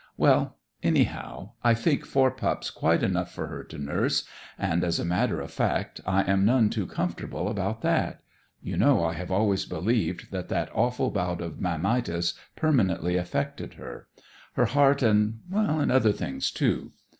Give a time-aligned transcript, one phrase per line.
[0.17, 4.23] "Well, anyhow, I think four pups quite enough for her to nurse.
[4.57, 8.23] And, as a matter of fact, I am none too comfortable about that.
[8.63, 14.07] You know I have always believed that that awful bout of mammitis permanently affected her;
[14.53, 16.93] her heart, and and other things, too.